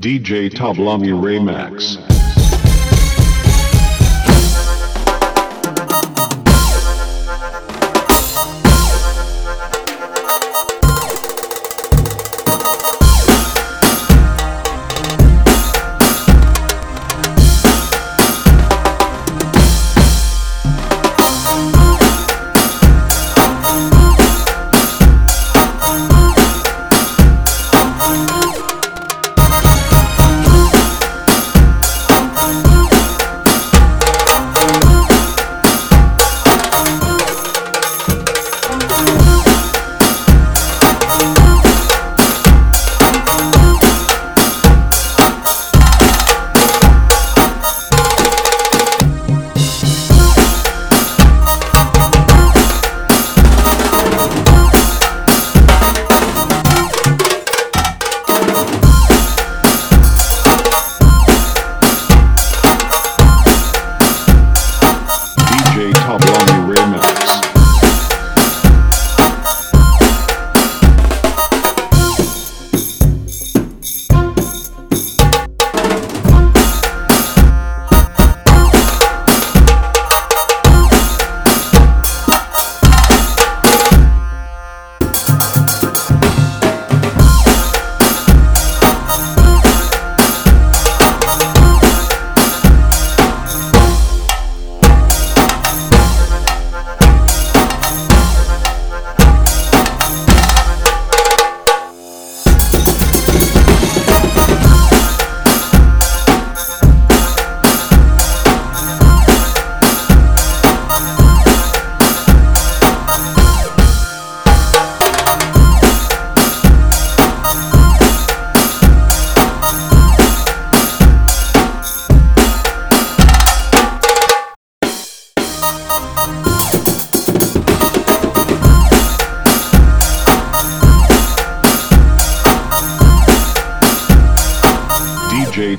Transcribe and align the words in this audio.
DJ 0.00 0.48
Tablami 0.48 1.12
Remax. 1.12 2.09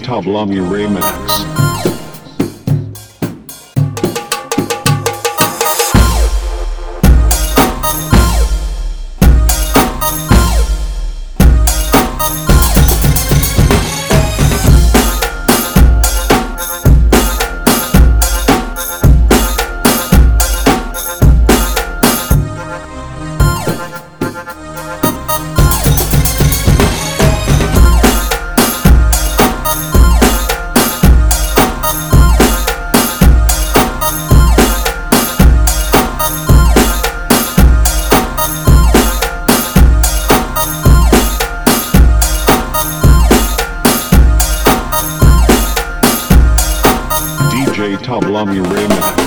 DJ 0.01 0.07
Tablami 0.07 1.60
Remax. 48.11 48.19
DJ 48.19 48.59
Tablami 48.59 49.20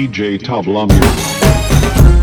DJ 0.00 0.38
Tablami. 0.38 2.19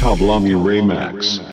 Tablami 0.00 0.56
Remax. 0.56 1.40